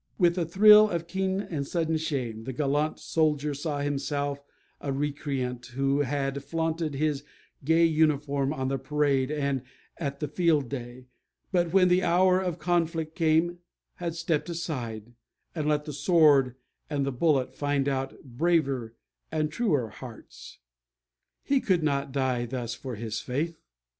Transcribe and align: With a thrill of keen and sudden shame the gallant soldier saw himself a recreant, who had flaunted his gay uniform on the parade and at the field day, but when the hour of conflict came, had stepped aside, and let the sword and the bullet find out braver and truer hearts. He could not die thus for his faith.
With 0.17 0.35
a 0.39 0.45
thrill 0.47 0.89
of 0.89 1.05
keen 1.05 1.41
and 1.41 1.67
sudden 1.67 1.95
shame 1.97 2.45
the 2.45 2.53
gallant 2.53 2.97
soldier 2.97 3.53
saw 3.53 3.81
himself 3.81 4.43
a 4.79 4.91
recreant, 4.91 5.63
who 5.75 5.99
had 5.99 6.43
flaunted 6.43 6.95
his 6.95 7.23
gay 7.63 7.85
uniform 7.85 8.51
on 8.51 8.69
the 8.69 8.79
parade 8.79 9.29
and 9.29 9.61
at 9.97 10.19
the 10.19 10.27
field 10.27 10.69
day, 10.69 11.05
but 11.51 11.71
when 11.71 11.87
the 11.87 12.01
hour 12.01 12.39
of 12.41 12.57
conflict 12.57 13.13
came, 13.13 13.59
had 13.97 14.15
stepped 14.15 14.49
aside, 14.49 15.13
and 15.53 15.67
let 15.67 15.85
the 15.85 15.93
sword 15.93 16.55
and 16.89 17.05
the 17.05 17.11
bullet 17.11 17.53
find 17.53 17.87
out 17.87 18.23
braver 18.23 18.95
and 19.31 19.51
truer 19.51 19.89
hearts. 19.89 20.57
He 21.43 21.61
could 21.61 21.83
not 21.83 22.11
die 22.11 22.47
thus 22.47 22.73
for 22.73 22.95
his 22.95 23.19
faith. 23.19 23.61